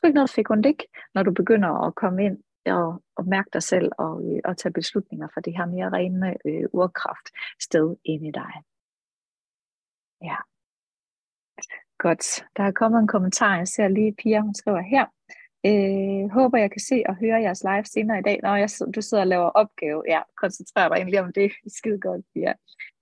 [0.00, 0.82] Det er ikke noget fekundik,
[1.14, 4.72] når du begynder at komme ind og, og mærke dig selv og, øh, og tage
[4.72, 7.26] beslutninger for det her mere rene øh, urkraft
[7.60, 8.52] sted inde i dig.
[10.22, 10.36] Ja.
[11.98, 12.44] Godt.
[12.56, 13.56] Der er kommet en kommentar.
[13.56, 15.06] Jeg ser lige, Pia, hun skriver her.
[15.66, 18.40] Øh, håber, jeg kan se og høre jeres live senere i dag.
[18.42, 21.52] Når jeg, du sidder og laver opgave, ja, koncentrer dig egentlig om det.
[21.76, 22.52] Skide godt, Pia.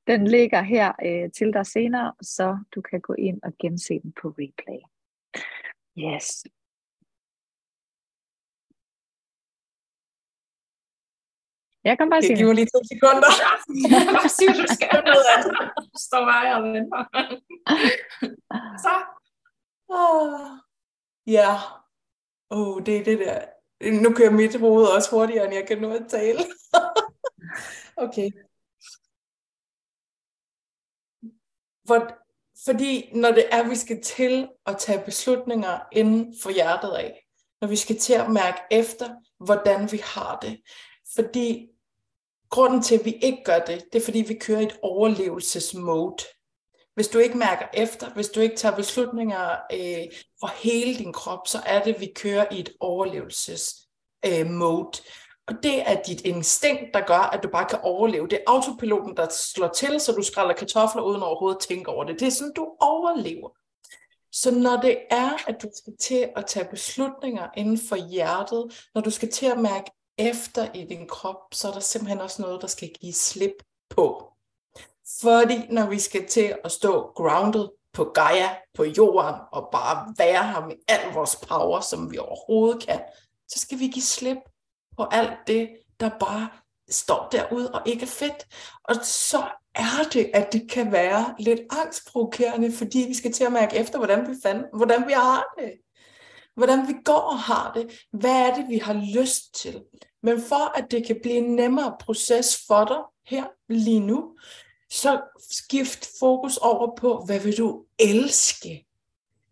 [0.07, 4.12] Den ligger her øh, til dig senere, så du kan gå ind og gense den
[4.22, 4.81] på replay.
[5.98, 6.44] Yes.
[11.84, 12.38] Jeg kan bare sige det.
[12.38, 13.30] giver lige to sekunder.
[14.20, 15.40] Hvad siger du, skal noget af
[16.06, 17.02] Står bare og venter.
[18.84, 18.94] Så.
[19.88, 20.58] Oh.
[21.26, 21.50] Ja.
[22.50, 23.40] Åh, oh, det er det der.
[24.02, 26.38] Nu kører mit hoved også hurtigere, end jeg kan nå at tale.
[28.04, 28.30] okay.
[31.86, 31.98] For,
[32.64, 37.26] fordi når det er, vi skal til at tage beslutninger inden for hjertet af,
[37.60, 39.08] når vi skal til at mærke efter,
[39.44, 40.60] hvordan vi har det.
[41.14, 41.68] Fordi
[42.51, 46.25] grunden til, at vi ikke gør det, det er fordi, vi kører i et overlevelsesmode.
[46.94, 50.07] Hvis du ikke mærker efter, hvis du ikke tager beslutninger øh,
[50.40, 54.88] for hele din krop, så er det, at vi kører i et overlevelsesmode.
[54.88, 55.03] Øh,
[55.46, 58.29] og det er dit instinkt, der gør, at du bare kan overleve.
[58.29, 62.05] Det er autopiloten, der slår til, så du skræller kartofler uden overhovedet at tænke over
[62.05, 62.20] det.
[62.20, 63.51] Det er sådan, du overlever.
[64.33, 69.01] Så når det er, at du skal til at tage beslutninger inden for hjertet, når
[69.01, 72.61] du skal til at mærke efter i din krop, så er der simpelthen også noget,
[72.61, 73.54] der skal give slip
[73.88, 74.33] på.
[75.22, 80.46] Fordi når vi skal til at stå grounded på Gaia, på jorden, og bare være
[80.46, 83.00] her med al vores power, som vi overhovedet kan,
[83.48, 84.38] så skal vi give slip
[84.96, 86.48] på alt det, der bare
[86.90, 88.46] står derude og ikke er fedt.
[88.85, 93.52] Og så er det, at det kan være lidt angstprovokerende, fordi vi skal til at
[93.52, 95.72] mærke efter, hvordan vi, fanden, hvordan vi har det.
[96.56, 98.00] Hvordan vi går og har det.
[98.12, 99.82] Hvad er det, vi har lyst til?
[100.22, 104.36] Men for at det kan blive en nemmere proces for dig her lige nu,
[104.90, 108.86] så skift fokus over på, hvad vil du elske?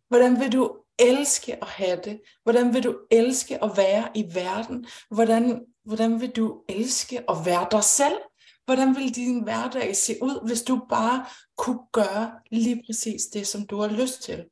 [0.09, 2.21] Hvordan vil du elske at have det?
[2.43, 4.87] Hvordan vil du elske at være i verden?
[5.11, 8.19] Hvordan, hvordan vil du elske at være dig selv?
[8.65, 13.67] Hvordan vil din hverdag se ud, hvis du bare kunne gøre lige præcis det, som
[13.67, 14.45] du har lyst til?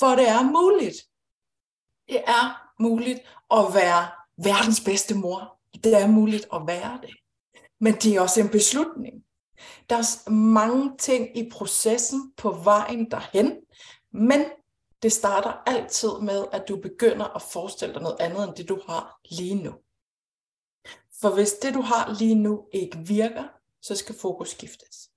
[0.00, 0.96] For det er muligt.
[2.12, 3.18] Det er muligt
[3.50, 4.10] at være
[4.44, 5.58] verdens bedste mor.
[5.84, 7.14] Det er muligt at være det.
[7.80, 9.24] Men det er også en beslutning.
[9.90, 13.56] Der er mange ting i processen på vejen derhen,
[14.12, 14.44] men
[15.02, 18.80] det starter altid med, at du begynder at forestille dig noget andet end det, du
[18.86, 19.72] har lige nu.
[21.20, 23.44] For hvis det, du har lige nu, ikke virker,
[23.82, 25.11] så skal fokus skiftes.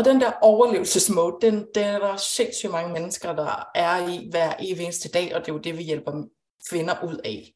[0.00, 4.54] Og den der overlevelsesmode, den, den er der sindssygt mange mennesker, der er i hver
[4.58, 6.24] evig eneste dag, og det er jo det, vi hjælper
[6.70, 7.54] kvinder ud af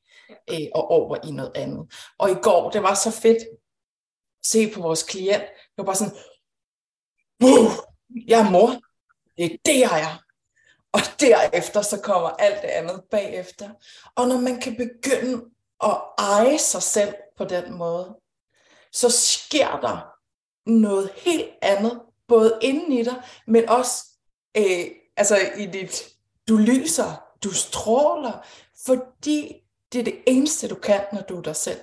[0.50, 1.92] øh, og over i noget andet.
[2.18, 3.48] Og i går, det var så fedt at
[4.46, 5.42] se på vores klient.
[5.42, 6.14] Det var bare sådan,
[8.28, 8.68] jeg er mor.
[9.36, 10.22] Det er det, jeg er.
[10.92, 13.70] Og derefter så kommer alt det andet bagefter.
[14.16, 15.44] Og når man kan begynde
[15.84, 18.16] at eje sig selv på den måde,
[18.92, 20.14] så sker der
[20.66, 24.04] noget helt andet, både inden i dig, men også
[24.56, 26.16] øh, altså i dit,
[26.48, 28.46] du lyser, du stråler,
[28.86, 29.54] fordi
[29.92, 31.80] det er det eneste, du kan, når du er dig selv.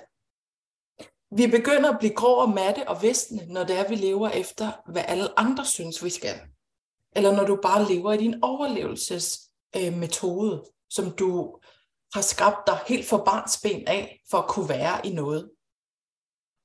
[1.36, 4.90] Vi begynder at blive grå og matte og visne, når det er, vi lever efter,
[4.90, 6.40] hvad alle andre synes, vi skal.
[7.16, 11.58] Eller når du bare lever i din overlevelsesmetode, øh, som du
[12.14, 15.50] har skabt dig helt for barns ben af, for at kunne være i noget.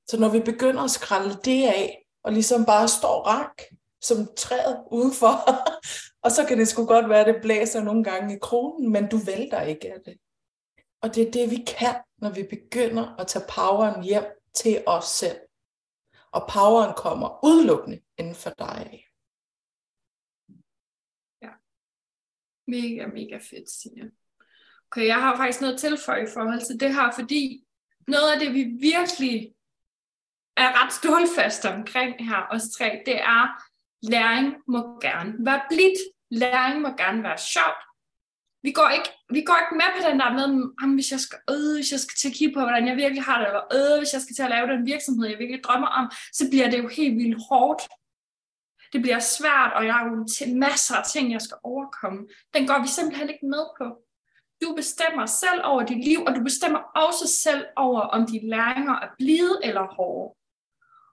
[0.08, 3.62] Så når vi begynder at skralde det af, og ligesom bare står rank
[4.00, 5.34] som træet udenfor,
[6.24, 9.08] og så kan det sgu godt være, at det blæser nogle gange i kronen, men
[9.08, 10.16] du vælter ikke af det.
[11.02, 15.04] Og det er det, vi kan, når vi begynder at tage poweren hjem til os
[15.04, 15.38] selv.
[16.32, 19.04] Og poweren kommer udelukkende inden for dig.
[21.42, 21.50] Ja.
[22.66, 24.10] Mega, mega fedt, Signe.
[24.90, 27.64] Okay, jeg har faktisk noget tilføje i forhold til det her, fordi
[28.08, 29.54] noget af det, vi virkelig
[30.64, 33.62] er ret stålfast omkring her, os tre, det er,
[34.02, 35.98] læring må gerne være blidt.
[36.30, 37.82] Læring må gerne være sjovt
[38.62, 40.44] vi går ikke, vi går ikke med på den der med,
[40.82, 43.22] om hvis jeg skal, øh, hvis jeg skal til at kigge på, hvordan jeg virkelig
[43.22, 45.90] har det, eller øh, hvis jeg skal til at lave den virksomhed, jeg virkelig drømmer
[46.00, 47.82] om, så bliver det jo helt vildt hårdt.
[48.92, 52.20] Det bliver svært, og jeg har jo til masser af ting, jeg skal overkomme.
[52.54, 53.86] Den går vi simpelthen ikke med på.
[54.62, 58.94] Du bestemmer selv over dit liv, og du bestemmer også selv over, om de læringer
[59.04, 60.37] er blide eller hårde.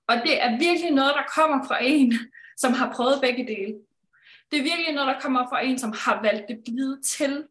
[0.07, 2.13] Og det er virkelig noget, der kommer fra en,
[2.57, 3.73] som har prøvet begge dele.
[4.51, 7.47] Det er virkelig noget, der kommer fra en, som har valgt det blide til.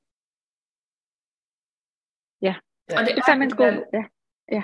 [2.42, 2.54] Ja,
[2.96, 4.04] og det, det er fandme en god, ja.
[4.52, 4.62] ja.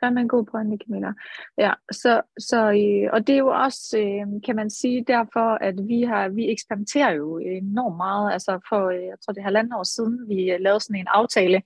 [0.00, 1.12] Fandme en god pointe, Camilla.
[1.58, 5.74] Ja, så, så, øh, og det er jo også, øh, kan man sige, derfor, at
[5.88, 8.32] vi har, vi eksperimenterer jo enormt meget.
[8.32, 11.62] Altså for, øh, jeg tror det er halvanden år siden, vi lavede sådan en aftale,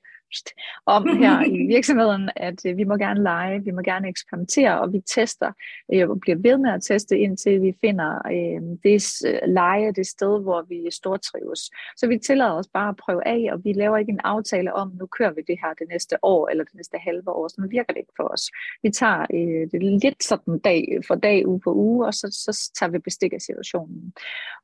[0.86, 4.92] om her i virksomheden, at øh, vi må gerne lege, vi må gerne eksperimentere, og
[4.92, 5.52] vi tester
[5.94, 9.00] øh, og bliver ved med at teste, indtil vi finder øh, det
[9.48, 11.60] lege, det sted, hvor vi stortrives.
[11.96, 14.92] Så vi tillader os bare at prøve af, og vi laver ikke en aftale om,
[15.00, 17.92] nu kører vi det her det næste år, eller det næste halve år, så virker
[17.92, 18.44] det ikke for os.
[18.82, 19.26] Vi tager
[19.72, 23.32] det lidt sådan dag for dag, uge på uge, og så, så tager vi bestik
[23.32, 24.12] af situationen.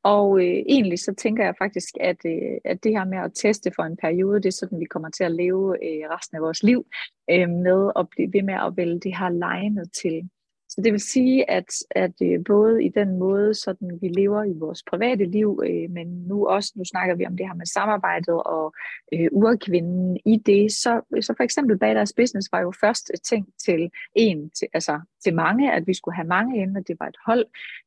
[0.03, 3.71] Og øh, egentlig så tænker jeg faktisk, at, øh, at det her med at teste
[3.75, 6.41] for en periode, det er sådan, vi kommer til at leve leve øh, resten af
[6.41, 6.85] vores liv
[7.31, 10.29] øh, med at blive ved med at vælge det her lejende til.
[10.77, 14.53] Så det vil sige, at, at øh, både i den måde, sådan vi lever i
[14.59, 18.43] vores private liv, øh, men nu også, nu snakker vi om det her med samarbejdet
[18.43, 18.73] og
[19.13, 23.49] øh, urkvinden i det, så, så for eksempel bag deres business var jo først tænkt
[23.65, 27.07] til en, til, altså til mange, at vi skulle have mange ind, og det var
[27.07, 27.45] et hold.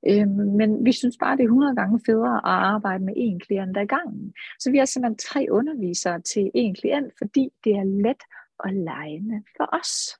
[0.09, 3.77] Øh, men vi synes bare, det er 100 gange federe at arbejde med én klient
[3.77, 4.35] ad gangen.
[4.59, 8.23] Så vi har simpelthen tre undervisere til én klient, fordi det er let
[8.59, 10.20] og lejende for os.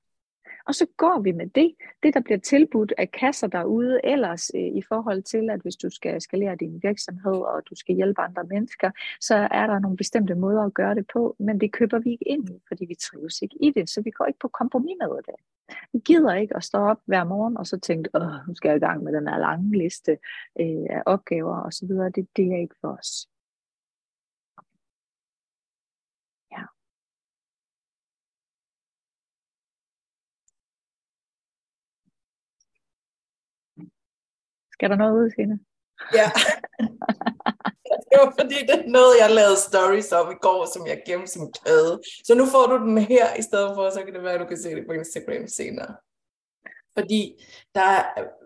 [0.67, 4.61] Og så går vi med det, det der bliver tilbudt af kasser derude ellers øh,
[4.61, 8.45] i forhold til, at hvis du skal skalere din virksomhed, og du skal hjælpe andre
[8.45, 12.11] mennesker, så er der nogle bestemte måder at gøre det på, men det køber vi
[12.11, 14.97] ikke ind i, fordi vi trives ikke i det, så vi går ikke på kompromis
[15.01, 15.35] med det.
[15.93, 18.77] Vi gider ikke at stå op hver morgen og så tænke, åh, nu skal jeg
[18.77, 20.13] i gang med den her lange liste
[20.61, 21.89] øh, af opgaver osv.
[21.89, 23.27] Det, det er ikke for os.
[34.81, 35.59] Skal der noget ud, Signe?
[36.19, 36.29] Ja.
[38.09, 41.33] det var fordi, det er noget, jeg lavede stories om i går, som jeg gemte
[41.33, 42.01] som kæde.
[42.25, 44.47] Så nu får du den her i stedet for, så kan det være, at du
[44.47, 45.93] kan se det på Instagram senere.
[46.99, 47.23] Fordi
[47.75, 48.05] der er,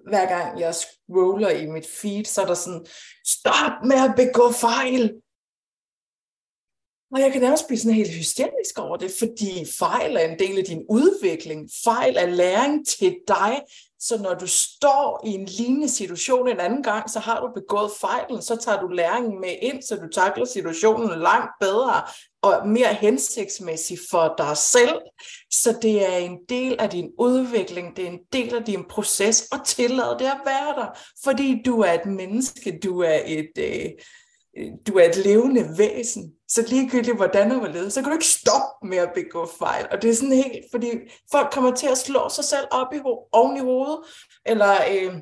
[0.09, 2.87] hver gang jeg scroller i mit feed, så er der sådan,
[3.27, 5.03] stop med at begå fejl.
[7.15, 10.59] Og jeg kan nærmest blive sådan helt hysterisk over det, fordi fejl er en del
[10.59, 11.71] af din udvikling.
[11.85, 13.63] Fejl er læring til dig.
[14.01, 17.91] Så når du står i en lignende situation en anden gang, så har du begået
[18.01, 22.03] fejlen, så tager du læringen med ind, så du takler situationen langt bedre.
[22.43, 25.01] og mere hensigtsmæssig for dig selv.
[25.51, 29.49] Så det er en del af din udvikling, det er en del af din proces,
[29.53, 33.91] og tillad det at være der, fordi du er et menneske, du er et, øh,
[34.57, 36.33] Øh, du er et levende væsen.
[36.49, 39.87] Så ligegyldigt hvordan og hvorledes, så kan du ikke stoppe med at begå fejl.
[39.91, 40.91] Og det er sådan helt, fordi
[41.31, 43.99] folk kommer til at slå sig selv op i ho- oven i hovedet,
[44.47, 45.15] eller øh,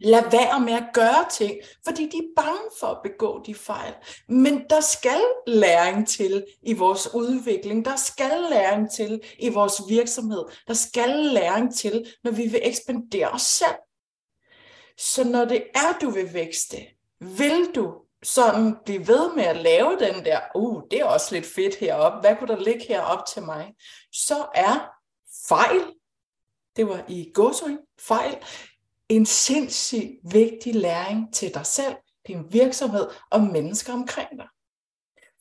[0.00, 1.52] lade være med at gøre ting,
[1.86, 3.94] fordi de er bange for at begå de fejl.
[4.28, 10.44] Men der skal læring til i vores udvikling, der skal læring til i vores virksomhed,
[10.68, 13.76] der skal læring til, når vi vil ekspandere os selv.
[14.98, 16.76] Så når det er, du vil vækste,
[17.20, 17.92] vil du
[18.24, 22.20] sådan blive ved med at lave den der, uh, det er også lidt fedt heroppe,
[22.20, 23.74] hvad kunne der ligge heroppe til mig?
[24.12, 24.90] Så er
[25.48, 25.80] fejl,
[26.76, 28.36] det var i godsøjne, fejl,
[29.08, 31.94] en sindssygt vigtig læring til dig selv,
[32.26, 34.48] din virksomhed og mennesker omkring dig.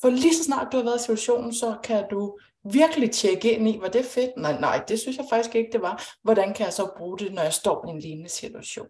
[0.02, 2.40] For lige så snart du har været i situationen, så kan du
[2.72, 4.32] virkelig tjekke ind i, var det fedt?
[4.38, 6.04] Nej, nej, det synes jeg faktisk ikke, det var.
[6.24, 8.88] Hvordan kan jeg så bruge det, når jeg står i en lignende situation?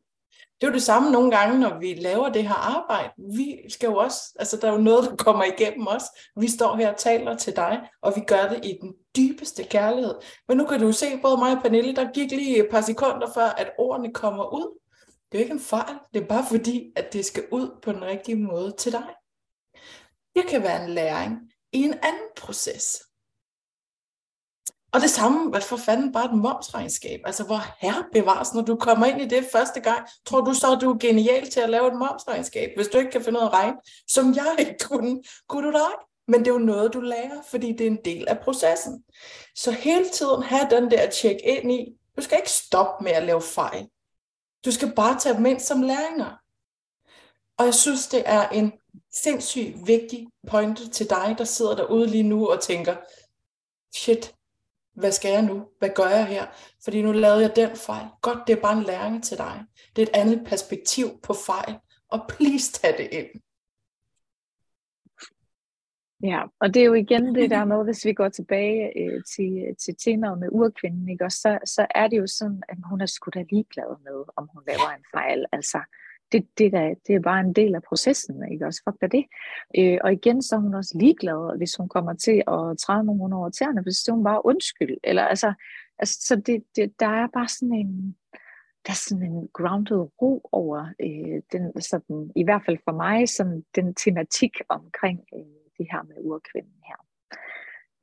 [0.61, 3.09] Det er jo det samme nogle gange, når vi laver det her arbejde.
[3.37, 6.03] Vi skal jo også, altså der er jo noget, der kommer igennem os.
[6.39, 10.15] Vi står her og taler til dig, og vi gør det i den dybeste kærlighed.
[10.47, 13.27] Men nu kan du se, både mig og Pernille, der gik lige et par sekunder
[13.33, 14.79] før, at ordene kommer ud.
[15.31, 17.91] Det er jo ikke en fejl, det er bare fordi, at det skal ud på
[17.91, 19.05] den rigtige måde til dig.
[20.35, 21.39] Det kan være en læring
[21.71, 23.03] i en anden proces.
[24.93, 27.21] Og det samme, hvad for fanden bare et momsregnskab.
[27.25, 30.71] Altså, hvor her bevares, når du kommer ind i det første gang, tror du så,
[30.71, 33.43] at du er genial til at lave et momsregnskab, hvis du ikke kan finde ud
[33.43, 33.77] af at regne,
[34.07, 35.23] som jeg ikke kunne.
[35.49, 35.91] Kunne du dig?
[36.27, 39.03] Men det er jo noget, du lærer, fordi det er en del af processen.
[39.55, 41.85] Så hele tiden have den der tjek ind i,
[42.17, 43.87] du skal ikke stoppe med at lave fejl.
[44.65, 46.37] Du skal bare tage dem ind som læringer.
[47.57, 48.71] Og jeg synes, det er en
[49.23, 52.95] sindssygt vigtig pointe til dig, der sidder derude lige nu og tænker,
[53.95, 54.33] shit,
[54.95, 55.67] hvad skal jeg nu?
[55.79, 56.45] Hvad gør jeg her?
[56.83, 58.05] Fordi nu lavede jeg den fejl.
[58.21, 59.65] Godt, det er bare en læring til dig.
[59.95, 61.75] Det er et andet perspektiv på fejl.
[62.09, 63.41] Og please tag det ind.
[66.23, 69.75] Ja, og det er jo igen det der med, hvis vi går tilbage øh, til,
[69.83, 71.25] til temaet med urkvinden, ikke?
[71.25, 74.49] Og så, så er det jo sådan, at hun er sgu da ligeglad med, om
[74.53, 75.45] hun laver en fejl.
[75.51, 75.79] Altså,
[76.33, 78.81] det, det, der, det er bare en del af processen, ikke også?
[78.85, 79.25] Fuck da det.
[79.77, 83.33] Øh, og igen, så er hun også ligeglad, hvis hun kommer til at træde nogen
[83.33, 84.97] over tæerne, hvis det er hun bare undskyld.
[85.03, 85.53] Eller, altså,
[85.99, 88.15] altså, så det, det, der er bare sådan en,
[88.85, 93.29] der er sådan en grounded ro over øh, den, sådan, i hvert fald for mig,
[93.29, 96.95] sådan den tematik omkring øh, det her med urkvinden her.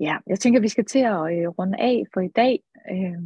[0.00, 2.62] Ja, jeg tænker, vi skal til at øh, runde af for i dag.
[2.90, 3.22] Øh,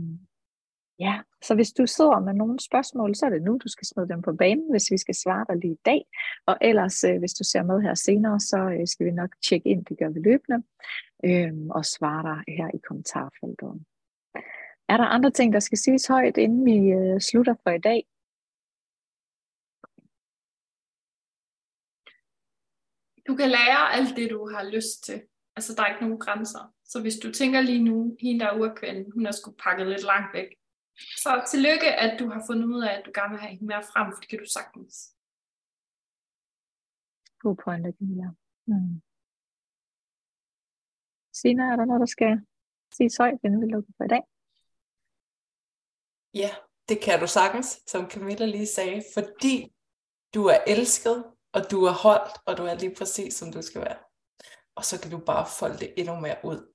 [0.99, 4.09] Ja, så hvis du sidder med nogle spørgsmål, så er det nu, du skal smide
[4.09, 6.07] dem på banen, hvis vi skal svare dig lige i dag.
[6.47, 9.69] Og ellers, øh, hvis du ser med her senere, så øh, skal vi nok tjekke
[9.69, 10.63] ind, det gør vi løbende,
[11.25, 13.85] øh, og svare dig her i kommentarfeltet.
[14.89, 18.07] Er der andre ting, der skal siges højt, inden vi øh, slutter for i dag?
[23.29, 25.23] Du kan lære alt det, du har lyst til.
[25.57, 26.75] Altså, der er ikke nogen grænser.
[26.85, 30.03] Så hvis du tænker lige nu, hende der er urkvinden, hun er sgu pakket lidt
[30.03, 30.49] langt væk.
[30.97, 33.83] Så tillykke, at du har fundet ud af, at du gerne vil have hende mere
[33.83, 34.95] frem, for det kan du sagtens.
[37.39, 38.29] God pointe, Camilla.
[38.67, 39.03] Mm.
[41.33, 42.33] Sina, er der noget, der skal
[42.97, 44.23] sige højt, inden vi lukker for i dag?
[46.35, 46.51] Ja,
[46.89, 49.75] det kan du sagtens, som Camilla lige sagde, fordi
[50.35, 51.17] du er elsket,
[51.53, 53.99] og du er holdt, og du er lige præcis, som du skal være.
[54.75, 56.75] Og så kan du bare folde det endnu mere ud.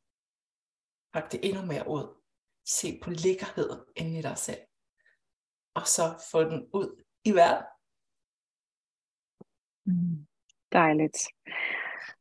[1.13, 2.18] Pak det endnu mere ud
[2.69, 4.62] se på liggerheden inde i dig selv.
[5.75, 6.01] Og så
[6.32, 7.65] få den ud i verden.
[9.86, 10.25] Mm,
[10.73, 11.17] dejligt.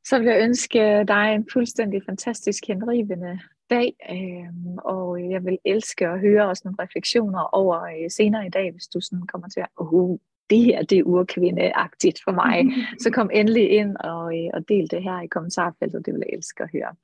[0.04, 6.08] Så vil jeg ønske dig en fuldstændig fantastisk henrivende dag, øh, og jeg vil elske
[6.08, 9.60] at høre også nogle refleksioner over øh, senere i dag, hvis du sådan kommer til
[9.60, 10.18] at, uh,
[10.50, 12.64] det her det er urkvindeagtigt for mig,
[13.02, 16.36] så kom endelig ind og, øh, og del det her i kommentarfeltet, det vil jeg
[16.36, 16.94] elske at høre.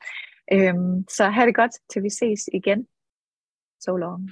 [0.52, 0.74] Øh,
[1.08, 2.86] så have det godt, til vi ses igen.
[3.84, 4.30] So long.